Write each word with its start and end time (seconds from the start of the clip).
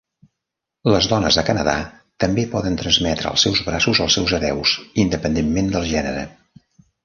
Les 0.93 1.09
dones 1.11 1.37
a 1.41 1.43
Canadà 1.49 1.75
també 2.23 2.47
poden 2.55 2.79
transmetre 2.81 3.35
els 3.35 3.45
seus 3.49 3.63
braços 3.69 4.03
als 4.07 4.19
seus 4.21 4.35
hereus, 4.41 4.77
independentment 5.07 5.73
del 5.77 5.91
gènere. 5.95 6.29